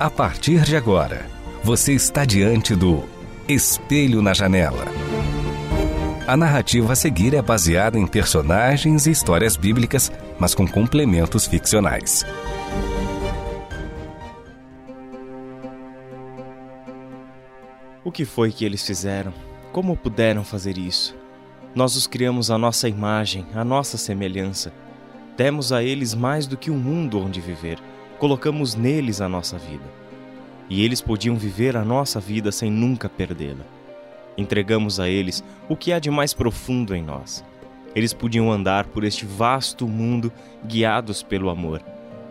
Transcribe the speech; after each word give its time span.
A 0.00 0.08
partir 0.08 0.62
de 0.62 0.76
agora, 0.76 1.26
você 1.64 1.92
está 1.92 2.24
diante 2.24 2.72
do 2.76 3.02
Espelho 3.48 4.22
na 4.22 4.32
Janela. 4.32 4.84
A 6.24 6.36
narrativa 6.36 6.92
a 6.92 6.96
seguir 6.96 7.34
é 7.34 7.42
baseada 7.42 7.98
em 7.98 8.06
personagens 8.06 9.08
e 9.08 9.10
histórias 9.10 9.56
bíblicas, 9.56 10.12
mas 10.38 10.54
com 10.54 10.68
complementos 10.68 11.48
ficcionais. 11.48 12.24
O 18.04 18.12
que 18.12 18.24
foi 18.24 18.52
que 18.52 18.64
eles 18.64 18.86
fizeram? 18.86 19.34
Como 19.72 19.96
puderam 19.96 20.44
fazer 20.44 20.78
isso? 20.78 21.16
Nós 21.74 21.96
os 21.96 22.06
criamos 22.06 22.52
à 22.52 22.56
nossa 22.56 22.88
imagem, 22.88 23.44
à 23.52 23.64
nossa 23.64 23.98
semelhança. 23.98 24.72
Demos 25.36 25.72
a 25.72 25.82
eles 25.82 26.14
mais 26.14 26.46
do 26.46 26.56
que 26.56 26.70
um 26.70 26.78
mundo 26.78 27.18
onde 27.18 27.40
viver, 27.40 27.80
colocamos 28.18 28.74
neles 28.74 29.20
a 29.20 29.28
nossa 29.28 29.56
vida. 29.58 29.84
E 30.68 30.84
eles 30.84 31.00
podiam 31.00 31.36
viver 31.36 31.76
a 31.76 31.84
nossa 31.84 32.20
vida 32.20 32.52
sem 32.52 32.70
nunca 32.70 33.08
perdê-la. 33.08 33.64
Entregamos 34.36 35.00
a 35.00 35.08
eles 35.08 35.42
o 35.68 35.76
que 35.76 35.92
há 35.92 35.98
de 35.98 36.10
mais 36.10 36.34
profundo 36.34 36.94
em 36.94 37.02
nós. 37.02 37.44
Eles 37.94 38.12
podiam 38.12 38.52
andar 38.52 38.86
por 38.86 39.02
este 39.02 39.24
vasto 39.24 39.88
mundo 39.88 40.32
guiados 40.64 41.22
pelo 41.22 41.48
amor. 41.48 41.82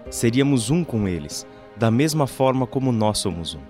Seríamos 0.09 0.69
um 0.69 0.83
com 0.83 1.07
eles, 1.07 1.45
da 1.75 1.89
mesma 1.89 2.27
forma 2.27 2.67
como 2.67 2.91
nós 2.91 3.17
somos 3.17 3.55
um. 3.55 3.61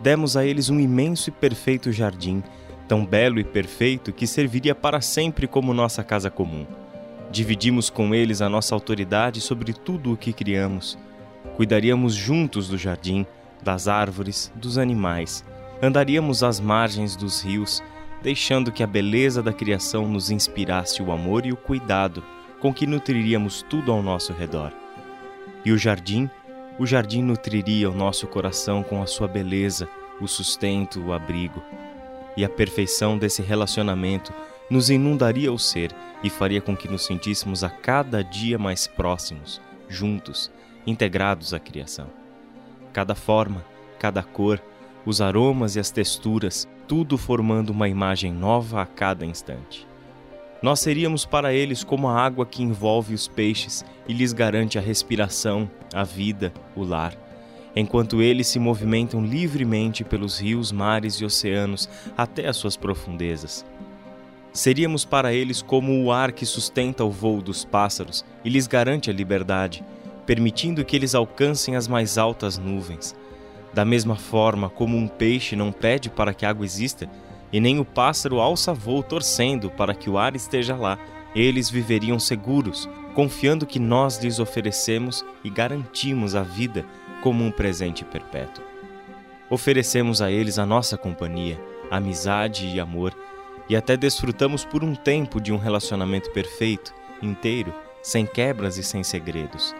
Demos 0.00 0.36
a 0.36 0.44
eles 0.44 0.70
um 0.70 0.80
imenso 0.80 1.30
e 1.30 1.32
perfeito 1.32 1.92
jardim 1.92 2.42
tão 2.86 3.04
belo 3.04 3.38
e 3.38 3.44
perfeito 3.44 4.12
que 4.12 4.26
serviria 4.26 4.74
para 4.74 5.00
sempre 5.00 5.46
como 5.46 5.74
nossa 5.74 6.02
casa 6.02 6.30
comum. 6.30 6.66
Dividimos 7.30 7.90
com 7.90 8.14
eles 8.14 8.40
a 8.40 8.48
nossa 8.48 8.74
autoridade 8.74 9.40
sobre 9.40 9.72
tudo 9.72 10.12
o 10.12 10.16
que 10.16 10.32
criamos. 10.32 10.96
Cuidaríamos 11.56 12.14
juntos 12.14 12.68
do 12.68 12.76
jardim, 12.76 13.26
das 13.62 13.88
árvores, 13.88 14.52
dos 14.54 14.76
animais. 14.76 15.44
Andaríamos 15.82 16.42
às 16.42 16.60
margens 16.60 17.16
dos 17.16 17.40
rios, 17.40 17.82
deixando 18.22 18.70
que 18.70 18.82
a 18.82 18.86
beleza 18.86 19.42
da 19.42 19.52
criação 19.52 20.06
nos 20.06 20.30
inspirasse 20.30 21.02
o 21.02 21.10
amor 21.10 21.46
e 21.46 21.52
o 21.52 21.56
cuidado 21.56 22.22
com 22.60 22.72
que 22.72 22.86
nutriríamos 22.86 23.62
tudo 23.62 23.90
ao 23.90 24.02
nosso 24.02 24.32
redor. 24.32 24.72
E 25.64 25.72
o 25.72 25.78
jardim? 25.78 26.30
O 26.78 26.86
jardim 26.86 27.22
nutriria 27.22 27.90
o 27.90 27.94
nosso 27.94 28.26
coração 28.26 28.82
com 28.82 29.02
a 29.02 29.06
sua 29.06 29.26
beleza, 29.26 29.88
o 30.20 30.28
sustento, 30.28 31.02
o 31.02 31.12
abrigo 31.12 31.62
e 32.36 32.44
a 32.44 32.48
perfeição 32.48 33.16
desse 33.16 33.40
relacionamento 33.40 34.32
nos 34.68 34.90
inundaria 34.90 35.52
o 35.52 35.58
ser 35.58 35.90
e 36.22 36.28
faria 36.28 36.60
com 36.60 36.76
que 36.76 36.88
nos 36.88 37.06
sentíssemos 37.06 37.64
a 37.64 37.70
cada 37.70 38.22
dia 38.22 38.58
mais 38.58 38.86
próximos, 38.86 39.60
juntos, 39.88 40.50
integrados 40.86 41.52
à 41.52 41.58
criação. 41.58 42.08
Cada 42.92 43.14
forma, 43.14 43.64
cada 43.98 44.22
cor, 44.22 44.62
os 45.04 45.20
aromas 45.20 45.76
e 45.76 45.80
as 45.80 45.90
texturas, 45.90 46.66
tudo 46.86 47.18
formando 47.18 47.70
uma 47.70 47.88
imagem 47.88 48.32
nova 48.32 48.82
a 48.82 48.86
cada 48.86 49.24
instante. 49.24 49.86
Nós 50.62 50.80
seríamos 50.80 51.24
para 51.24 51.52
eles 51.52 51.84
como 51.84 52.08
a 52.08 52.20
água 52.20 52.46
que 52.46 52.62
envolve 52.62 53.14
os 53.14 53.28
peixes 53.28 53.84
e 54.08 54.12
lhes 54.12 54.32
garante 54.32 54.78
a 54.78 54.80
respiração, 54.80 55.70
a 55.92 56.02
vida, 56.02 56.52
o 56.74 56.82
lar 56.82 57.16
enquanto 57.76 58.22
eles 58.22 58.46
se 58.46 58.58
movimentam 58.58 59.22
livremente 59.22 60.02
pelos 60.02 60.40
rios, 60.40 60.72
mares 60.72 61.16
e 61.16 61.24
oceanos 61.26 61.88
até 62.16 62.48
as 62.48 62.56
suas 62.56 62.74
profundezas. 62.74 63.66
Seríamos 64.50 65.04
para 65.04 65.34
eles 65.34 65.60
como 65.60 66.02
o 66.02 66.10
ar 66.10 66.32
que 66.32 66.46
sustenta 66.46 67.04
o 67.04 67.10
voo 67.10 67.42
dos 67.42 67.66
pássaros 67.66 68.24
e 68.42 68.48
lhes 68.48 68.66
garante 68.66 69.10
a 69.10 69.12
liberdade, 69.12 69.84
permitindo 70.26 70.84
que 70.84 70.96
eles 70.96 71.14
alcancem 71.14 71.76
as 71.76 71.86
mais 71.86 72.18
altas 72.18 72.58
nuvens. 72.58 73.14
Da 73.72 73.84
mesma 73.84 74.16
forma 74.16 74.68
como 74.68 74.96
um 74.96 75.06
peixe 75.06 75.54
não 75.54 75.70
pede 75.70 76.10
para 76.10 76.34
que 76.34 76.44
a 76.44 76.50
água 76.50 76.66
exista, 76.66 77.08
e 77.52 77.60
nem 77.60 77.78
o 77.78 77.84
pássaro 77.84 78.40
alça 78.40 78.74
voo 78.74 79.02
torcendo 79.02 79.70
para 79.70 79.94
que 79.94 80.10
o 80.10 80.18
ar 80.18 80.34
esteja 80.34 80.74
lá, 80.74 80.98
eles 81.34 81.70
viveriam 81.70 82.18
seguros, 82.18 82.88
confiando 83.14 83.66
que 83.66 83.78
nós 83.78 84.18
lhes 84.18 84.38
oferecemos 84.38 85.24
e 85.44 85.50
garantimos 85.50 86.34
a 86.34 86.42
vida 86.42 86.84
como 87.22 87.44
um 87.44 87.50
presente 87.50 88.04
perpétuo. 88.04 88.64
Oferecemos 89.48 90.20
a 90.20 90.30
eles 90.30 90.58
a 90.58 90.66
nossa 90.66 90.96
companhia, 90.96 91.60
amizade 91.90 92.66
e 92.66 92.80
amor, 92.80 93.16
e 93.68 93.76
até 93.76 93.96
desfrutamos 93.96 94.64
por 94.64 94.82
um 94.82 94.94
tempo 94.94 95.40
de 95.40 95.52
um 95.52 95.56
relacionamento 95.56 96.30
perfeito, 96.30 96.92
inteiro, 97.22 97.72
sem 98.02 98.26
quebras 98.26 98.76
e 98.76 98.82
sem 98.82 99.02
segredos. 99.02 99.74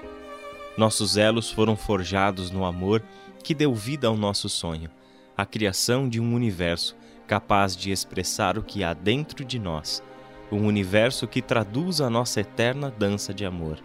Nossos 0.76 1.16
elos 1.16 1.50
foram 1.50 1.76
forjados 1.76 2.50
no 2.50 2.64
amor 2.64 3.02
que 3.42 3.54
deu 3.54 3.74
vida 3.74 4.08
ao 4.08 4.16
nosso 4.16 4.48
sonho, 4.48 4.90
a 5.36 5.46
criação 5.46 6.08
de 6.08 6.20
um 6.20 6.34
universo 6.34 6.96
capaz 7.26 7.76
de 7.76 7.90
expressar 7.90 8.58
o 8.58 8.62
que 8.62 8.84
há 8.84 8.92
dentro 8.92 9.44
de 9.44 9.58
nós, 9.58 10.02
um 10.50 10.66
universo 10.66 11.26
que 11.26 11.42
traduz 11.42 12.00
a 12.00 12.10
nossa 12.10 12.40
eterna 12.40 12.92
dança 12.96 13.32
de 13.32 13.44
amor. 13.44 13.78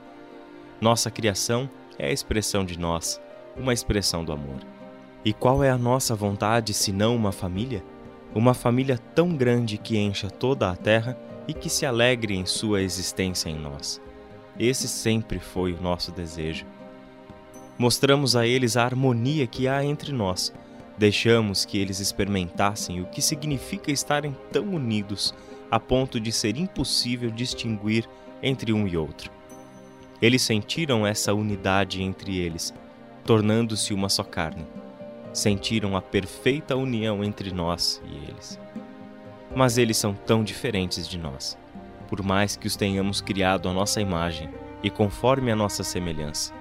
Nossa 0.80 1.10
criação 1.10 1.70
é 1.98 2.08
a 2.08 2.12
expressão 2.12 2.66
de 2.66 2.78
nós, 2.78 3.22
uma 3.56 3.74
expressão 3.74 4.24
do 4.24 4.32
amor. 4.32 4.60
E 5.24 5.34
qual 5.34 5.64
é 5.64 5.70
a 5.70 5.78
nossa 5.78 6.16
vontade 6.16 6.74
se 6.74 6.92
não 6.92 7.16
uma 7.16 7.32
família? 7.32 7.84
Uma 8.34 8.54
família 8.54 8.98
tão 8.98 9.36
grande 9.36 9.78
que 9.78 9.98
encha 9.98 10.30
toda 10.30 10.70
a 10.70 10.76
terra 10.76 11.18
e 11.48 11.54
que 11.54 11.70
se 11.70 11.86
alegre 11.86 12.36
em 12.36 12.46
sua 12.46 12.82
existência 12.82 13.50
em 13.50 13.58
nós. 13.58 14.02
Esse 14.60 14.88
sempre 14.88 15.40
foi 15.40 15.74
o 15.74 15.82
nosso 15.82 16.12
desejo. 16.12 16.66
Mostramos 17.82 18.36
a 18.36 18.46
eles 18.46 18.78
a 18.78 18.86
harmonia 18.86 19.48
que 19.48 19.68
há 19.68 19.84
entre 19.84 20.12
nós. 20.12 20.54
Deixamos 21.00 21.66
que 21.66 21.80
eles 21.80 22.00
experimentassem 22.00 23.02
o 23.02 23.08
que 23.08 23.24
significa 23.24 23.92
estarem 23.92 24.38
tão 24.52 24.76
unidos 24.76 25.34
a 25.72 25.80
ponto 25.80 26.20
de 26.20 26.32
ser 26.32 26.58
impossível 26.58 27.32
distinguir 27.32 28.08
entre 28.44 28.72
um 28.72 28.88
e 28.88 28.96
outro. 28.96 29.32
Eles 30.22 30.44
sentiram 30.44 31.08
essa 31.08 31.34
unidade 31.34 32.04
entre 32.04 32.38
eles 32.38 32.72
tornando-se 33.26 33.96
uma 33.96 34.10
só 34.10 34.24
carne. 34.24 34.68
Sentiram 35.34 35.98
a 35.98 36.04
perfeita 36.04 36.76
união 36.76 37.24
entre 37.24 37.52
nós 37.52 38.00
e 38.06 38.30
eles. 38.30 38.60
Mas 39.56 39.80
eles 39.80 39.98
são 39.98 40.14
tão 40.14 40.44
diferentes 40.44 41.08
de 41.08 41.18
nós, 41.18 41.58
por 42.08 42.22
mais 42.22 42.56
que 42.56 42.68
os 42.68 42.76
tenhamos 42.76 43.22
criado 43.22 43.68
à 43.68 43.74
nossa 43.74 44.00
imagem 44.00 44.52
e 44.84 44.90
conforme 44.92 45.52
a 45.52 45.56
nossa 45.56 45.84
semelhança. 45.84 46.61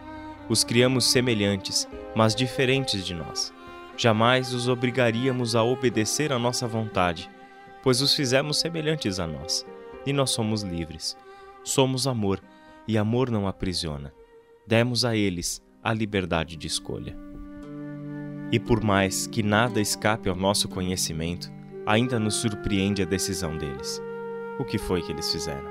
Os 0.50 0.64
criamos 0.64 1.08
semelhantes, 1.08 1.88
mas 2.12 2.34
diferentes 2.34 3.06
de 3.06 3.14
nós. 3.14 3.54
Jamais 3.96 4.52
os 4.52 4.66
obrigaríamos 4.66 5.54
a 5.54 5.62
obedecer 5.62 6.32
à 6.32 6.40
nossa 6.40 6.66
vontade, 6.66 7.30
pois 7.84 8.00
os 8.00 8.16
fizemos 8.16 8.58
semelhantes 8.58 9.20
a 9.20 9.28
nós, 9.28 9.64
e 10.04 10.12
nós 10.12 10.30
somos 10.30 10.62
livres. 10.62 11.16
Somos 11.62 12.08
amor, 12.08 12.42
e 12.88 12.98
amor 12.98 13.30
não 13.30 13.46
aprisiona. 13.46 14.12
Demos 14.66 15.04
a 15.04 15.14
eles 15.14 15.62
a 15.84 15.94
liberdade 15.94 16.56
de 16.56 16.66
escolha. 16.66 17.16
E 18.50 18.58
por 18.58 18.82
mais 18.82 19.28
que 19.28 19.44
nada 19.44 19.80
escape 19.80 20.28
ao 20.28 20.34
nosso 20.34 20.68
conhecimento, 20.68 21.48
ainda 21.86 22.18
nos 22.18 22.34
surpreende 22.34 23.02
a 23.02 23.06
decisão 23.06 23.56
deles. 23.56 24.02
O 24.58 24.64
que 24.64 24.78
foi 24.78 25.00
que 25.00 25.12
eles 25.12 25.30
fizeram? 25.30 25.69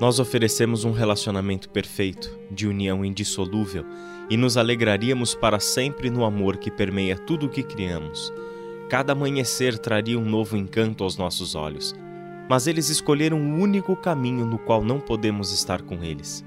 Nós 0.00 0.18
oferecemos 0.18 0.84
um 0.84 0.92
relacionamento 0.92 1.68
perfeito, 1.68 2.38
de 2.50 2.66
união 2.66 3.04
indissolúvel, 3.04 3.84
e 4.30 4.36
nos 4.36 4.56
alegraríamos 4.56 5.34
para 5.34 5.58
sempre 5.58 6.10
no 6.10 6.24
amor 6.24 6.56
que 6.56 6.70
permeia 6.70 7.16
tudo 7.16 7.46
o 7.46 7.48
que 7.48 7.62
criamos. 7.62 8.32
Cada 8.88 9.12
amanhecer 9.12 9.78
traria 9.78 10.18
um 10.18 10.24
novo 10.24 10.56
encanto 10.56 11.02
aos 11.02 11.16
nossos 11.16 11.54
olhos, 11.54 11.94
mas 12.48 12.66
eles 12.66 12.88
escolheram 12.88 13.38
um 13.38 13.60
único 13.60 13.96
caminho 13.96 14.46
no 14.46 14.58
qual 14.58 14.84
não 14.84 15.00
podemos 15.00 15.52
estar 15.52 15.82
com 15.82 16.02
eles 16.02 16.44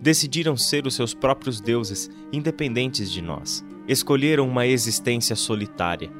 decidiram 0.00 0.56
ser 0.56 0.86
os 0.86 0.94
seus 0.94 1.12
próprios 1.12 1.60
deuses, 1.60 2.10
independentes 2.32 3.10
de 3.10 3.20
nós. 3.20 3.64
Escolheram 3.86 4.48
uma 4.48 4.66
existência 4.66 5.36
solitária. 5.36 6.10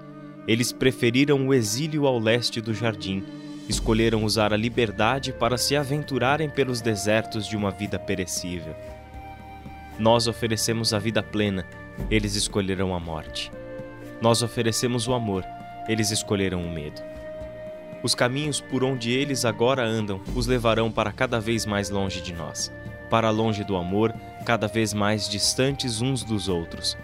Eles 0.46 0.72
preferiram 0.72 1.48
o 1.48 1.54
exílio 1.54 2.06
ao 2.06 2.18
leste 2.18 2.60
do 2.60 2.74
jardim. 2.74 3.22
Escolheram 3.68 4.24
usar 4.24 4.52
a 4.52 4.56
liberdade 4.56 5.32
para 5.32 5.56
se 5.56 5.76
aventurarem 5.76 6.50
pelos 6.50 6.80
desertos 6.80 7.46
de 7.46 7.56
uma 7.56 7.70
vida 7.70 7.98
perecível. 7.98 8.74
Nós 9.98 10.26
oferecemos 10.26 10.92
a 10.94 10.98
vida 10.98 11.22
plena, 11.22 11.66
eles 12.10 12.34
escolherão 12.34 12.94
a 12.94 13.00
morte. 13.00 13.52
Nós 14.20 14.42
oferecemos 14.42 15.06
o 15.06 15.12
amor, 15.12 15.44
eles 15.88 16.10
escolherão 16.10 16.62
o 16.62 16.70
medo. 16.70 17.02
Os 18.02 18.14
caminhos 18.14 18.60
por 18.60 18.82
onde 18.82 19.12
eles 19.12 19.44
agora 19.44 19.84
andam 19.84 20.20
os 20.34 20.46
levarão 20.46 20.90
para 20.90 21.12
cada 21.12 21.38
vez 21.38 21.66
mais 21.66 21.90
longe 21.90 22.20
de 22.22 22.32
nós, 22.32 22.72
para 23.10 23.30
longe 23.30 23.62
do 23.62 23.76
amor, 23.76 24.14
cada 24.46 24.66
vez 24.66 24.94
mais 24.94 25.28
distantes 25.28 26.00
uns 26.00 26.24
dos 26.24 26.48
outros. 26.48 26.96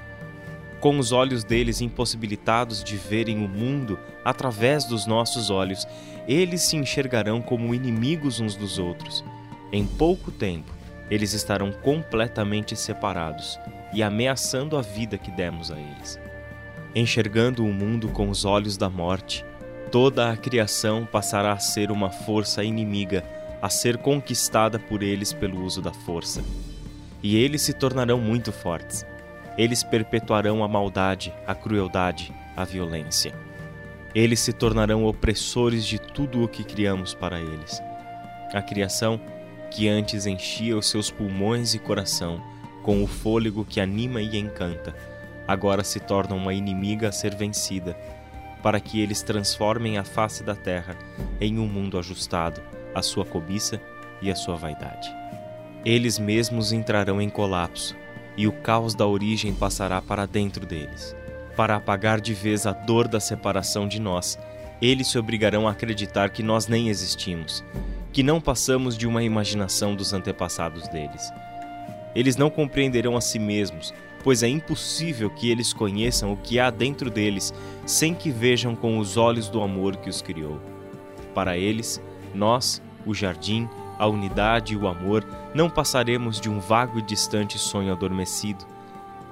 Com 0.81 0.99
os 0.99 1.11
olhos 1.11 1.43
deles 1.43 1.81
impossibilitados 1.81 2.85
de 2.85 2.97
verem 2.97 3.45
o 3.45 3.49
mundo 3.49 3.99
através 4.25 4.85
dos 4.85 5.07
nossos 5.07 5.51
olhos, 5.51 5.87
eles 6.29 6.63
se 6.63 6.77
enxergarão 6.77 7.41
como 7.41 7.75
inimigos 7.75 8.41
uns 8.41 8.55
dos 8.55 8.79
outros. 8.79 9.25
Em 9.73 9.87
pouco 9.87 10.31
tempo, 10.31 10.71
eles 11.11 11.33
estarão 11.33 11.73
completamente 11.73 12.77
separados 12.77 13.59
e 13.93 14.03
ameaçando 14.03 14.77
a 14.77 14.83
vida 14.83 15.17
que 15.17 15.31
demos 15.31 15.71
a 15.71 15.79
eles. 15.79 16.21
Enxergando 16.95 17.65
o 17.65 17.73
mundo 17.73 18.09
com 18.09 18.29
os 18.29 18.45
olhos 18.45 18.77
da 18.77 18.91
morte, 18.91 19.45
toda 19.91 20.31
a 20.31 20.37
criação 20.37 21.07
passará 21.11 21.53
a 21.53 21.59
ser 21.59 21.91
uma 21.91 22.11
força 22.11 22.65
inimiga 22.65 23.25
a 23.63 23.71
ser 23.71 23.99
conquistada 23.99 24.79
por 24.79 25.03
eles 25.03 25.33
pelo 25.33 25.65
uso 25.65 25.81
da 25.81 25.93
força. 25.93 26.45
E 27.23 27.37
eles 27.37 27.63
se 27.63 27.73
tornarão 27.73 28.21
muito 28.21 28.53
fortes. 28.53 29.05
Eles 29.57 29.83
perpetuarão 29.83 30.63
a 30.63 30.69
maldade, 30.69 31.33
a 31.47 31.55
crueldade, 31.55 32.33
a 32.57 32.65
violência. 32.65 33.35
Eles 34.15 34.41
se 34.41 34.53
tornarão 34.53 35.05
opressores 35.05 35.85
de 35.87 35.99
tudo 35.99 36.43
o 36.43 36.49
que 36.49 36.65
criamos 36.65 37.15
para 37.15 37.41
eles. 37.41 37.83
A 38.53 38.63
criação, 38.63 39.21
que 39.71 39.89
antes 39.89 40.27
enchia 40.27 40.77
os 40.77 40.89
seus 40.89 41.11
pulmões 41.11 41.75
e 41.75 41.79
coração 41.79 42.41
com 42.83 43.03
o 43.03 43.07
fôlego 43.07 43.65
que 43.65 43.81
anima 43.81 44.23
e 44.23 44.39
encanta, 44.39 44.95
agora 45.47 45.83
se 45.83 46.01
torna 46.01 46.35
uma 46.35 46.55
inimiga 46.55 47.09
a 47.09 47.13
ser 47.13 47.35
vencida 47.35 47.97
para 48.63 48.81
que 48.81 49.01
eles 49.01 49.23
transformem 49.23 49.99
a 49.99 50.05
face 50.05 50.43
da 50.43 50.55
terra 50.55 50.97
em 51.41 51.59
um 51.59 51.67
mundo 51.67 51.99
ajustado 51.99 52.63
à 52.95 53.03
sua 53.03 53.25
cobiça 53.25 53.81
e 54.23 54.31
à 54.31 54.35
sua 54.35 54.57
vaidade. 54.57 55.15
Eles 55.85 56.19
mesmos 56.19 56.73
entrarão 56.73 57.21
em 57.21 57.29
colapso, 57.29 57.95
e 58.37 58.47
o 58.47 58.53
caos 58.53 58.95
da 58.95 59.07
origem 59.07 59.55
passará 59.55 60.01
para 60.01 60.27
dentro 60.27 60.67
deles. 60.67 61.15
Para 61.57 61.77
apagar 61.77 62.21
de 62.21 62.35
vez 62.35 62.67
a 62.67 62.73
dor 62.73 63.09
da 63.09 63.21
separação 63.21 63.89
de 63.89 64.01
nós, 64.01 64.39
eles 64.81 65.09
se 65.09 65.19
obrigarão 65.19 65.67
a 65.67 65.71
acreditar 65.71 66.31
que 66.31 66.43
nós 66.43 66.67
nem 66.67 66.89
existimos, 66.89 67.65
que 68.13 68.23
não 68.23 68.41
passamos 68.41 68.97
de 68.97 69.07
uma 69.07 69.23
imaginação 69.23 69.95
dos 69.95 70.13
antepassados 70.13 70.87
deles. 70.89 71.33
Eles 72.15 72.37
não 72.37 72.51
compreenderão 72.51 73.17
a 73.17 73.21
si 73.21 73.39
mesmos 73.39 73.93
pois 74.27 74.43
é 74.43 74.49
impossível 74.49 75.31
que 75.31 75.53
eles 75.53 75.73
conheçam 75.73 76.33
o 76.33 76.37
que 76.37 76.59
há 76.59 76.69
dentro 76.69 77.09
deles 77.09 77.55
sem 77.87 78.13
que 78.13 78.29
vejam 78.29 78.75
com 78.75 78.99
os 78.99 79.17
olhos 79.17 79.49
do 79.49 79.63
amor 79.63 79.99
que 79.99 80.11
os 80.11 80.21
criou. 80.21 80.61
Para 81.33 81.57
eles, 81.57 82.03
nós, 82.35 82.83
o 83.07 83.15
jardim, 83.15 83.69
a 83.99 84.07
unidade 84.07 84.75
e 84.75 84.77
o 84.77 84.87
amor, 84.87 85.25
não 85.55 85.71
passaremos 85.71 86.41
de 86.41 86.49
um 86.49 86.61
vago 86.61 86.99
e 86.99 87.03
distante 87.03 87.59
sonho 87.59 87.93
adormecido, 87.93 88.65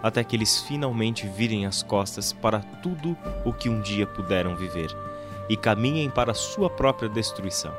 até 0.03 0.23
que 0.23 0.37
eles 0.37 0.61
finalmente 0.61 1.27
virem 1.27 1.67
as 1.67 1.83
costas 1.83 2.33
para 2.33 2.61
tudo 2.61 3.17
o 3.45 3.53
que 3.53 3.69
um 3.69 3.81
dia 3.81 4.07
puderam 4.07 4.55
viver 4.57 4.95
e 5.49 5.57
caminhem 5.57 6.11
para 6.11 6.33
a 6.33 6.35
sua 6.35 6.71
própria 6.71 7.09
destruição. 7.09 7.73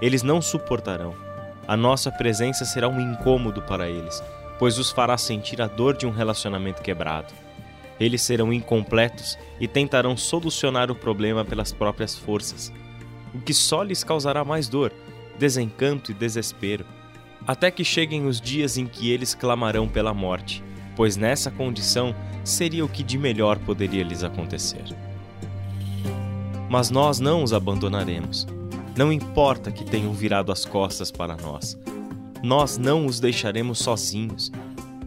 Eles 0.00 0.22
não 0.22 0.40
suportarão. 0.40 1.14
A 1.66 1.76
nossa 1.76 2.10
presença 2.10 2.64
será 2.64 2.88
um 2.88 3.00
incômodo 3.00 3.62
para 3.62 3.88
eles 3.88 4.22
pois 4.60 4.78
os 4.78 4.90
fará 4.90 5.16
sentir 5.16 5.62
a 5.62 5.66
dor 5.66 5.96
de 5.96 6.06
um 6.06 6.10
relacionamento 6.10 6.82
quebrado. 6.82 7.32
Eles 7.98 8.20
serão 8.20 8.52
incompletos 8.52 9.38
e 9.58 9.66
tentarão 9.66 10.18
solucionar 10.18 10.90
o 10.90 10.94
problema 10.94 11.46
pelas 11.46 11.72
próprias 11.72 12.14
forças, 12.14 12.70
o 13.34 13.40
que 13.40 13.54
só 13.54 13.82
lhes 13.82 14.04
causará 14.04 14.44
mais 14.44 14.68
dor, 14.68 14.92
desencanto 15.40 16.10
e 16.10 16.14
desespero, 16.14 16.84
até 17.46 17.70
que 17.70 17.82
cheguem 17.82 18.26
os 18.26 18.38
dias 18.38 18.76
em 18.76 18.86
que 18.86 19.10
eles 19.10 19.34
clamarão 19.34 19.88
pela 19.88 20.12
morte, 20.12 20.62
pois 20.94 21.16
nessa 21.16 21.50
condição 21.50 22.14
seria 22.44 22.84
o 22.84 22.88
que 22.88 23.02
de 23.02 23.16
melhor 23.16 23.58
poderia 23.58 24.04
lhes 24.04 24.22
acontecer. 24.22 24.84
Mas 26.68 26.90
nós 26.90 27.18
não 27.18 27.42
os 27.42 27.54
abandonaremos. 27.54 28.46
Não 28.94 29.10
importa 29.10 29.72
que 29.72 29.82
tenham 29.82 30.12
virado 30.12 30.52
as 30.52 30.66
costas 30.66 31.10
para 31.10 31.34
nós, 31.36 31.78
nós 32.42 32.76
não 32.76 33.06
os 33.06 33.18
deixaremos 33.18 33.78
sozinhos. 33.78 34.52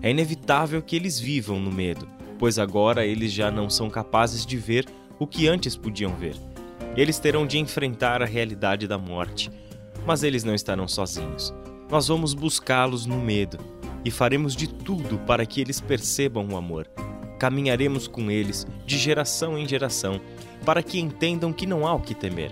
É 0.02 0.10
inevitável 0.10 0.82
que 0.82 0.96
eles 0.96 1.20
vivam 1.20 1.60
no 1.60 1.72
medo, 1.72 2.08
pois 2.40 2.58
agora 2.58 3.06
eles 3.06 3.32
já 3.32 3.52
não 3.52 3.70
são 3.70 3.88
capazes 3.88 4.46
de 4.46 4.58
ver 4.58 4.88
o 5.20 5.28
que 5.28 5.48
antes 5.48 5.76
podiam 5.76 6.16
ver. 6.16 6.36
Eles 6.98 7.20
terão 7.20 7.46
de 7.46 7.60
enfrentar 7.60 8.22
a 8.22 8.26
realidade 8.26 8.88
da 8.88 8.98
morte, 8.98 9.52
mas 10.06 10.24
eles 10.24 10.44
não 10.44 10.54
estarão 10.54 10.88
sozinhos. 10.88 11.54
Nós 11.90 12.08
vamos 12.08 12.34
buscá-los 12.34 13.06
no 13.06 13.20
medo 13.20 13.58
e 14.04 14.12
faremos 14.12 14.56
de 14.56 14.68
tudo 14.68 15.18
para 15.20 15.46
que 15.46 15.62
eles 15.62 15.80
percebam 15.80 16.48
o 16.50 16.58
amor. 16.58 16.88
Caminharemos 17.40 18.08
com 18.08 18.32
eles 18.32 18.66
de 18.86 18.98
geração 18.98 19.58
em 19.58 19.68
geração, 19.68 20.20
para 20.66 20.82
que 20.82 21.00
entendam 21.00 21.52
que 21.52 21.68
não 21.68 21.86
há 21.86 21.94
o 21.94 22.00
que 22.00 22.16
temer, 22.16 22.52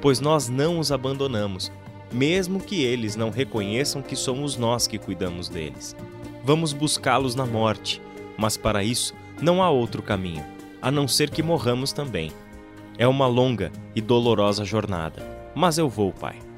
pois 0.00 0.20
nós 0.20 0.48
não 0.48 0.78
os 0.78 0.90
abandonamos, 0.90 1.70
mesmo 2.10 2.60
que 2.60 2.82
eles 2.82 3.14
não 3.14 3.30
reconheçam 3.30 4.02
que 4.02 4.16
somos 4.16 4.56
nós 4.56 4.86
que 4.86 4.98
cuidamos 4.98 5.48
deles. 5.48 5.94
Vamos 6.44 6.72
buscá-los 6.72 7.34
na 7.34 7.46
morte, 7.46 8.00
mas 8.38 8.56
para 8.56 8.82
isso 8.82 9.14
não 9.40 9.62
há 9.62 9.70
outro 9.70 10.02
caminho, 10.02 10.44
a 10.80 10.90
não 10.90 11.06
ser 11.06 11.30
que 11.30 11.42
morramos 11.42 11.92
também. 11.92 12.32
É 12.98 13.06
uma 13.06 13.26
longa 13.26 13.70
e 13.94 14.00
dolorosa 14.00 14.64
jornada, 14.64 15.22
mas 15.54 15.78
eu 15.78 15.88
vou, 15.88 16.12
Pai. 16.12 16.51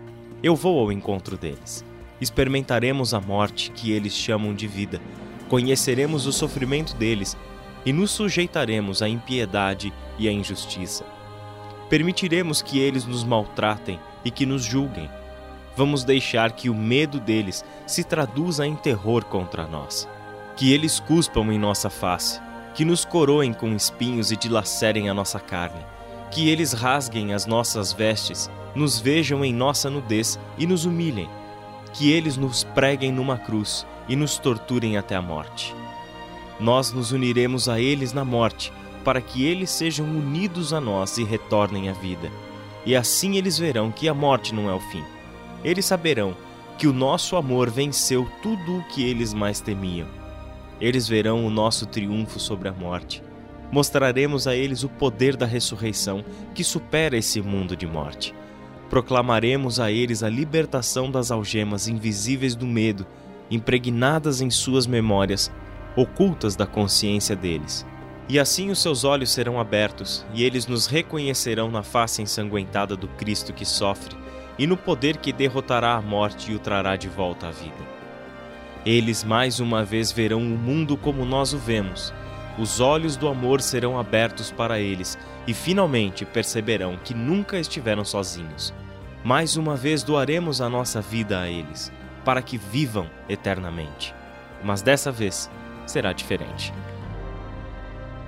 Eu 0.44 0.54
vou 0.54 0.78
ao 0.78 0.92
encontro 0.92 1.38
deles. 1.38 1.82
Experimentaremos 2.20 3.14
a 3.14 3.20
morte 3.20 3.70
que 3.70 3.90
eles 3.90 4.12
chamam 4.12 4.54
de 4.54 4.68
vida, 4.68 5.00
conheceremos 5.48 6.26
o 6.26 6.32
sofrimento 6.32 6.94
deles 6.94 7.36
e 7.84 7.92
nos 7.94 8.10
sujeitaremos 8.10 9.00
à 9.00 9.08
impiedade 9.08 9.90
e 10.18 10.28
à 10.28 10.32
injustiça. 10.32 11.04
Permitiremos 11.88 12.60
que 12.60 12.78
eles 12.78 13.06
nos 13.06 13.24
maltratem 13.24 13.98
e 14.22 14.30
que 14.30 14.44
nos 14.44 14.62
julguem 14.62 15.08
vamos 15.76 16.04
deixar 16.04 16.52
que 16.52 16.68
o 16.68 16.74
medo 16.74 17.18
deles 17.18 17.64
se 17.86 18.04
traduza 18.04 18.66
em 18.66 18.76
terror 18.76 19.24
contra 19.24 19.66
nós. 19.66 20.08
Que 20.56 20.72
eles 20.72 21.00
cuspam 21.00 21.50
em 21.50 21.58
nossa 21.58 21.90
face, 21.90 22.40
que 22.74 22.84
nos 22.84 23.04
coroem 23.04 23.52
com 23.52 23.74
espinhos 23.74 24.30
e 24.30 24.36
dilacerem 24.36 25.08
a 25.08 25.14
nossa 25.14 25.40
carne, 25.40 25.84
que 26.30 26.48
eles 26.48 26.72
rasguem 26.72 27.32
as 27.32 27.44
nossas 27.46 27.92
vestes, 27.92 28.50
nos 28.74 28.98
vejam 28.98 29.44
em 29.44 29.52
nossa 29.52 29.88
nudez 29.88 30.38
e 30.58 30.66
nos 30.66 30.84
humilhem, 30.84 31.28
que 31.92 32.10
eles 32.10 32.36
nos 32.36 32.64
preguem 32.64 33.12
numa 33.12 33.38
cruz 33.38 33.86
e 34.08 34.16
nos 34.16 34.38
torturem 34.38 34.96
até 34.96 35.14
a 35.14 35.22
morte. 35.22 35.74
Nós 36.58 36.92
nos 36.92 37.12
uniremos 37.12 37.68
a 37.68 37.80
eles 37.80 38.12
na 38.12 38.24
morte, 38.24 38.72
para 39.04 39.20
que 39.20 39.44
eles 39.44 39.70
sejam 39.70 40.06
unidos 40.06 40.72
a 40.72 40.80
nós 40.80 41.18
e 41.18 41.24
retornem 41.24 41.88
à 41.88 41.92
vida. 41.92 42.30
E 42.86 42.96
assim 42.96 43.36
eles 43.36 43.58
verão 43.58 43.90
que 43.90 44.08
a 44.08 44.14
morte 44.14 44.54
não 44.54 44.68
é 44.68 44.74
o 44.74 44.80
fim 44.80 45.04
eles 45.64 45.86
saberão 45.86 46.36
que 46.76 46.86
o 46.86 46.92
nosso 46.92 47.36
amor 47.36 47.70
venceu 47.70 48.28
tudo 48.42 48.78
o 48.78 48.84
que 48.84 49.02
eles 49.02 49.32
mais 49.32 49.60
temiam. 49.60 50.06
Eles 50.80 51.08
verão 51.08 51.46
o 51.46 51.50
nosso 51.50 51.86
triunfo 51.86 52.38
sobre 52.38 52.68
a 52.68 52.72
morte. 52.72 53.22
Mostraremos 53.72 54.46
a 54.46 54.54
eles 54.54 54.84
o 54.84 54.88
poder 54.88 55.36
da 55.36 55.46
ressurreição 55.46 56.22
que 56.54 56.62
supera 56.62 57.16
esse 57.16 57.40
mundo 57.40 57.74
de 57.74 57.86
morte. 57.86 58.34
Proclamaremos 58.88 59.80
a 59.80 59.90
eles 59.90 60.22
a 60.22 60.28
libertação 60.28 61.10
das 61.10 61.30
algemas 61.30 61.88
invisíveis 61.88 62.54
do 62.54 62.66
medo, 62.66 63.06
impregnadas 63.50 64.40
em 64.40 64.50
suas 64.50 64.86
memórias, 64.86 65.50
ocultas 65.96 66.56
da 66.56 66.66
consciência 66.66 67.34
deles. 67.34 67.86
E 68.28 68.38
assim 68.38 68.70
os 68.70 68.80
seus 68.80 69.04
olhos 69.04 69.30
serão 69.30 69.60
abertos, 69.60 70.24
e 70.32 70.42
eles 70.42 70.66
nos 70.66 70.86
reconhecerão 70.86 71.70
na 71.70 71.82
face 71.82 72.22
ensanguentada 72.22 72.96
do 72.96 73.08
Cristo 73.08 73.52
que 73.52 73.64
sofre 73.64 74.16
e 74.58 74.66
no 74.66 74.76
poder 74.76 75.16
que 75.16 75.32
derrotará 75.32 75.94
a 75.94 76.02
morte 76.02 76.52
e 76.52 76.54
o 76.54 76.58
trará 76.58 76.96
de 76.96 77.08
volta 77.08 77.48
à 77.48 77.50
vida. 77.50 77.94
Eles 78.86 79.24
mais 79.24 79.60
uma 79.60 79.84
vez 79.84 80.12
verão 80.12 80.40
o 80.40 80.58
mundo 80.58 80.96
como 80.96 81.24
nós 81.24 81.52
o 81.52 81.58
vemos. 81.58 82.12
Os 82.58 82.80
olhos 82.80 83.16
do 83.16 83.28
amor 83.28 83.60
serão 83.60 83.98
abertos 83.98 84.50
para 84.50 84.78
eles 84.78 85.18
e 85.46 85.52
finalmente 85.52 86.24
perceberão 86.24 86.96
que 87.02 87.12
nunca 87.14 87.58
estiveram 87.58 88.04
sozinhos. 88.04 88.72
Mais 89.24 89.56
uma 89.56 89.74
vez 89.74 90.02
doaremos 90.02 90.60
a 90.60 90.68
nossa 90.68 91.00
vida 91.00 91.40
a 91.40 91.48
eles, 91.48 91.92
para 92.24 92.42
que 92.42 92.56
vivam 92.56 93.08
eternamente. 93.28 94.14
Mas 94.62 94.82
dessa 94.82 95.10
vez 95.10 95.50
será 95.86 96.12
diferente. 96.12 96.72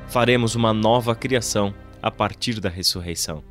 Faremos 0.09 0.55
uma 0.55 0.73
nova 0.73 1.15
criação 1.15 1.75
a 2.03 2.11
partir 2.11 2.61
da 2.61 2.69
ressurreição 2.69 3.43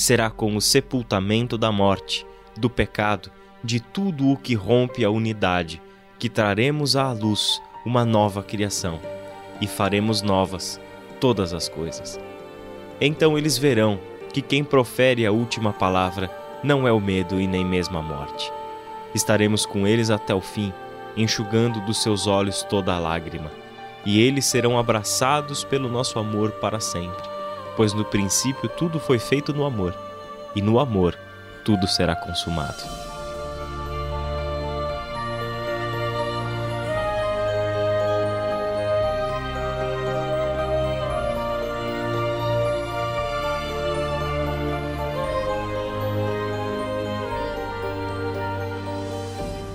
será 0.00 0.30
com 0.30 0.56
o 0.56 0.60
sepultamento 0.60 1.58
da 1.58 1.70
morte, 1.70 2.26
do 2.56 2.70
pecado, 2.70 3.30
de 3.62 3.80
tudo 3.80 4.30
o 4.30 4.36
que 4.36 4.54
rompe 4.54 5.04
a 5.04 5.10
unidade, 5.10 5.80
que 6.18 6.28
traremos 6.28 6.96
à 6.96 7.12
luz 7.12 7.60
uma 7.84 8.04
nova 8.04 8.42
criação. 8.42 8.98
E 9.60 9.66
faremos 9.66 10.22
novas 10.22 10.80
todas 11.20 11.52
as 11.52 11.68
coisas. 11.68 12.18
Então 13.00 13.36
eles 13.36 13.58
verão 13.58 13.98
que 14.32 14.42
quem 14.42 14.62
profere 14.62 15.26
a 15.26 15.32
última 15.32 15.72
palavra 15.72 16.30
não 16.62 16.86
é 16.86 16.92
o 16.92 17.00
medo 17.00 17.40
e 17.40 17.46
nem 17.46 17.64
mesmo 17.64 17.98
a 17.98 18.02
morte. 18.02 18.50
Estaremos 19.14 19.66
com 19.66 19.86
eles 19.86 20.10
até 20.10 20.34
o 20.34 20.40
fim, 20.40 20.72
enxugando 21.16 21.80
dos 21.80 22.02
seus 22.02 22.26
olhos 22.26 22.62
toda 22.62 22.94
a 22.94 22.98
lágrima, 22.98 23.50
e 24.04 24.20
eles 24.20 24.46
serão 24.46 24.78
abraçados 24.78 25.64
pelo 25.64 25.88
nosso 25.88 26.18
amor 26.18 26.52
para 26.52 26.80
sempre, 26.80 27.28
pois 27.76 27.92
no 27.92 28.04
princípio 28.04 28.68
tudo 28.68 29.00
foi 29.00 29.18
feito 29.18 29.52
no 29.52 29.64
amor, 29.64 29.94
e 30.54 30.62
no 30.62 30.78
amor 30.78 31.18
tudo 31.64 31.86
será 31.88 32.14
consumado. 32.14 32.99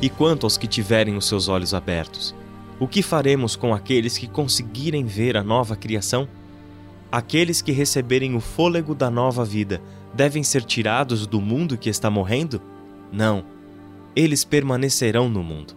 E 0.05 0.09
quanto 0.09 0.45
aos 0.45 0.55
que 0.55 0.67
tiverem 0.67 1.17
os 1.17 1.27
seus 1.27 1.47
olhos 1.47 1.73
abertos? 1.73 2.35
O 2.79 2.87
que 2.87 3.01
faremos 3.01 3.55
com 3.55 3.73
aqueles 3.73 4.19
que 4.19 4.27
conseguirem 4.27 5.03
ver 5.03 5.35
a 5.35 5.43
nova 5.43 5.75
criação? 5.75 6.29
Aqueles 7.11 7.59
que 7.59 7.71
receberem 7.71 8.35
o 8.35 8.39
fôlego 8.39 8.93
da 8.93 9.09
nova 9.09 9.43
vida 9.43 9.81
devem 10.13 10.43
ser 10.43 10.61
tirados 10.61 11.25
do 11.25 11.41
mundo 11.41 11.75
que 11.75 11.89
está 11.89 12.07
morrendo? 12.07 12.61
Não. 13.11 13.45
Eles 14.15 14.45
permanecerão 14.45 15.27
no 15.27 15.41
mundo. 15.41 15.73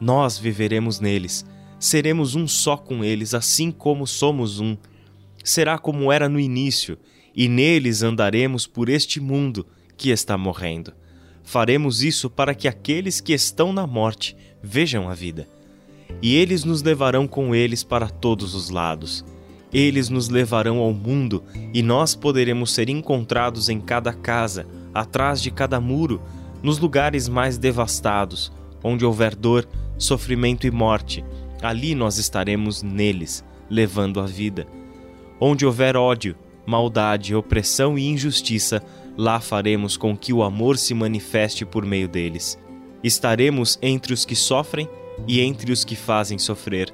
Nós 0.00 0.38
viveremos 0.38 1.00
neles. 1.00 1.44
Seremos 1.80 2.36
um 2.36 2.46
só 2.46 2.76
com 2.76 3.02
eles, 3.02 3.34
assim 3.34 3.72
como 3.72 4.06
somos 4.06 4.60
um. 4.60 4.76
Será 5.42 5.76
como 5.76 6.12
era 6.12 6.28
no 6.28 6.38
início, 6.38 6.96
e 7.34 7.48
neles 7.48 8.04
andaremos 8.04 8.64
por 8.64 8.88
este 8.88 9.18
mundo 9.18 9.66
que 9.96 10.10
está 10.10 10.38
morrendo. 10.38 10.92
Faremos 11.42 12.02
isso 12.02 12.30
para 12.30 12.54
que 12.54 12.68
aqueles 12.68 13.20
que 13.20 13.32
estão 13.32 13.72
na 13.72 13.86
morte 13.86 14.36
vejam 14.62 15.08
a 15.08 15.14
vida. 15.14 15.48
E 16.20 16.36
eles 16.36 16.64
nos 16.64 16.82
levarão 16.82 17.26
com 17.26 17.54
eles 17.54 17.82
para 17.82 18.08
todos 18.08 18.54
os 18.54 18.70
lados. 18.70 19.24
Eles 19.72 20.08
nos 20.08 20.28
levarão 20.28 20.78
ao 20.78 20.92
mundo 20.92 21.42
e 21.72 21.82
nós 21.82 22.14
poderemos 22.14 22.72
ser 22.72 22.88
encontrados 22.88 23.68
em 23.68 23.80
cada 23.80 24.12
casa, 24.12 24.66
atrás 24.92 25.42
de 25.42 25.50
cada 25.50 25.80
muro, 25.80 26.20
nos 26.62 26.78
lugares 26.78 27.28
mais 27.28 27.58
devastados, 27.58 28.52
onde 28.84 29.04
houver 29.04 29.34
dor, 29.34 29.66
sofrimento 29.98 30.66
e 30.66 30.70
morte. 30.70 31.24
Ali 31.62 31.94
nós 31.94 32.18
estaremos 32.18 32.82
neles, 32.82 33.44
levando 33.70 34.20
a 34.20 34.26
vida. 34.26 34.66
Onde 35.40 35.64
houver 35.64 35.96
ódio, 35.96 36.36
maldade, 36.66 37.34
opressão 37.34 37.98
e 37.98 38.06
injustiça, 38.06 38.82
Lá 39.16 39.40
faremos 39.40 39.96
com 39.96 40.16
que 40.16 40.32
o 40.32 40.42
amor 40.42 40.78
se 40.78 40.94
manifeste 40.94 41.64
por 41.64 41.84
meio 41.84 42.08
deles. 42.08 42.58
Estaremos 43.04 43.78
entre 43.82 44.12
os 44.12 44.24
que 44.24 44.34
sofrem 44.34 44.88
e 45.26 45.40
entre 45.40 45.70
os 45.70 45.84
que 45.84 45.94
fazem 45.94 46.38
sofrer, 46.38 46.92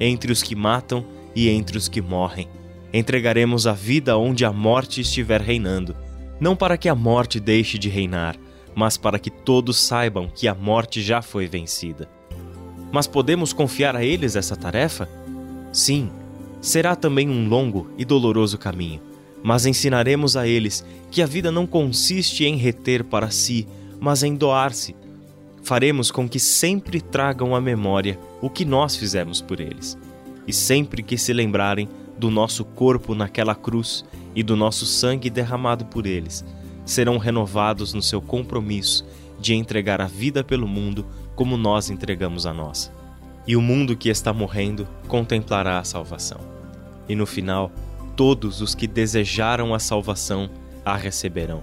entre 0.00 0.32
os 0.32 0.42
que 0.42 0.56
matam 0.56 1.04
e 1.34 1.48
entre 1.48 1.78
os 1.78 1.88
que 1.88 2.00
morrem. 2.00 2.48
Entregaremos 2.92 3.66
a 3.66 3.72
vida 3.72 4.16
onde 4.16 4.44
a 4.44 4.52
morte 4.52 5.00
estiver 5.00 5.40
reinando, 5.40 5.94
não 6.40 6.56
para 6.56 6.76
que 6.76 6.88
a 6.88 6.94
morte 6.94 7.38
deixe 7.38 7.78
de 7.78 7.88
reinar, 7.88 8.36
mas 8.74 8.96
para 8.96 9.18
que 9.18 9.30
todos 9.30 9.78
saibam 9.78 10.28
que 10.34 10.48
a 10.48 10.54
morte 10.54 11.00
já 11.00 11.22
foi 11.22 11.46
vencida. 11.46 12.08
Mas 12.90 13.06
podemos 13.06 13.52
confiar 13.52 13.94
a 13.94 14.04
eles 14.04 14.34
essa 14.34 14.56
tarefa? 14.56 15.08
Sim, 15.72 16.10
será 16.60 16.96
também 16.96 17.28
um 17.28 17.48
longo 17.48 17.88
e 17.96 18.04
doloroso 18.04 18.58
caminho 18.58 19.09
mas 19.42 19.66
ensinaremos 19.66 20.36
a 20.36 20.46
eles 20.46 20.84
que 21.10 21.22
a 21.22 21.26
vida 21.26 21.50
não 21.50 21.66
consiste 21.66 22.44
em 22.44 22.56
reter 22.56 23.04
para 23.04 23.30
si, 23.30 23.66
mas 23.98 24.22
em 24.22 24.34
doar-se. 24.34 24.94
Faremos 25.62 26.10
com 26.10 26.28
que 26.28 26.38
sempre 26.38 27.00
tragam 27.00 27.54
à 27.54 27.60
memória 27.60 28.18
o 28.40 28.48
que 28.48 28.64
nós 28.64 28.96
fizemos 28.96 29.40
por 29.40 29.60
eles. 29.60 29.96
E 30.46 30.52
sempre 30.52 31.02
que 31.02 31.18
se 31.18 31.32
lembrarem 31.32 31.88
do 32.18 32.30
nosso 32.30 32.64
corpo 32.64 33.14
naquela 33.14 33.54
cruz 33.54 34.04
e 34.34 34.42
do 34.42 34.56
nosso 34.56 34.86
sangue 34.86 35.30
derramado 35.30 35.84
por 35.86 36.06
eles, 36.06 36.44
serão 36.84 37.18
renovados 37.18 37.94
no 37.94 38.02
seu 38.02 38.20
compromisso 38.20 39.06
de 39.38 39.54
entregar 39.54 40.00
a 40.00 40.06
vida 40.06 40.44
pelo 40.44 40.68
mundo 40.68 41.06
como 41.34 41.56
nós 41.56 41.88
entregamos 41.88 42.46
a 42.46 42.52
nossa. 42.52 42.92
E 43.46 43.56
o 43.56 43.62
mundo 43.62 43.96
que 43.96 44.10
está 44.10 44.32
morrendo 44.32 44.86
contemplará 45.08 45.78
a 45.78 45.84
salvação. 45.84 46.40
E 47.08 47.14
no 47.14 47.26
final, 47.26 47.72
todos 48.20 48.60
os 48.60 48.74
que 48.74 48.86
desejaram 48.86 49.72
a 49.72 49.78
salvação 49.78 50.50
a 50.84 50.94
receberão. 50.94 51.62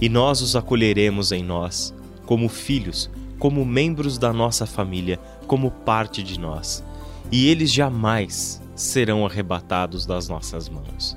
E 0.00 0.08
nós 0.08 0.42
os 0.42 0.56
acolheremos 0.56 1.30
em 1.30 1.44
nós, 1.44 1.94
como 2.24 2.48
filhos, 2.48 3.08
como 3.38 3.64
membros 3.64 4.18
da 4.18 4.32
nossa 4.32 4.66
família, 4.66 5.20
como 5.46 5.70
parte 5.70 6.24
de 6.24 6.40
nós. 6.40 6.82
E 7.30 7.48
eles 7.48 7.70
jamais 7.70 8.60
serão 8.74 9.24
arrebatados 9.24 10.04
das 10.04 10.28
nossas 10.28 10.68
mãos. 10.68 11.16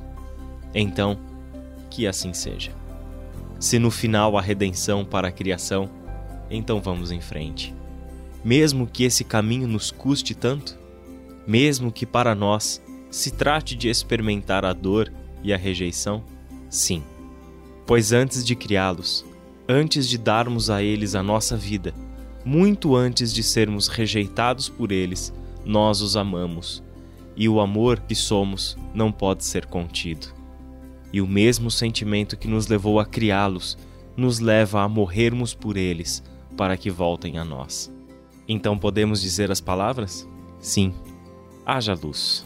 Então, 0.72 1.18
que 1.90 2.06
assim 2.06 2.32
seja. 2.32 2.72
Se 3.60 3.80
no 3.80 3.90
final 3.90 4.38
a 4.38 4.42
redenção 4.42 5.04
para 5.04 5.30
a 5.30 5.32
criação, 5.32 5.90
então 6.48 6.80
vamos 6.80 7.12
em 7.12 7.20
frente. 7.20 7.74
Mesmo 8.46 8.86
que 8.86 9.04
esse 9.04 9.24
caminho 9.24 9.68
nos 9.68 9.90
custe 9.90 10.36
tanto, 10.36 10.78
mesmo 11.48 11.92
que 11.92 12.06
para 12.06 12.36
nós 12.36 12.80
se 13.10 13.32
trate 13.32 13.76
de 13.76 13.90
experimentar 13.90 14.66
a 14.66 14.74
dor 14.74 15.12
e 15.44 15.54
a 15.54 15.58
rejeição? 15.58 16.24
Sim. 16.70 17.04
Pois 17.86 18.12
antes 18.12 18.46
de 18.46 18.56
criá-los, 18.56 19.26
antes 19.68 20.08
de 20.08 20.18
darmos 20.18 20.70
a 20.70 20.84
eles 20.84 21.16
a 21.16 21.24
nossa 21.24 21.58
vida, 21.58 21.94
muito 22.46 22.96
antes 22.96 23.34
de 23.34 23.44
sermos 23.44 23.88
rejeitados 23.88 24.70
por 24.70 24.92
eles, 24.92 25.34
nós 25.66 26.02
os 26.02 26.16
amamos, 26.16 26.84
e 27.36 27.48
o 27.50 27.60
amor 27.60 28.00
que 28.00 28.16
somos 28.16 28.78
não 28.94 29.12
pode 29.12 29.44
ser 29.44 29.66
contido. 29.66 30.28
E 31.12 31.22
o 31.22 31.28
mesmo 31.28 31.72
sentimento 31.72 32.38
que 32.38 32.48
nos 32.48 32.68
levou 32.68 33.00
a 33.00 33.06
criá-los 33.06 33.78
nos 34.16 34.40
leva 34.40 34.82
a 34.82 34.90
morrermos 34.90 35.54
por 35.54 35.78
eles 35.78 36.24
para 36.56 36.78
que 36.78 36.92
voltem 36.92 37.38
a 37.38 37.46
nós. 37.46 37.92
Então 38.48 38.78
podemos 38.78 39.22
dizer 39.22 39.52
as 39.52 39.62
palavras? 39.62 40.28
Sim, 40.60 40.94
haja 41.66 41.94
luz. 41.94 42.46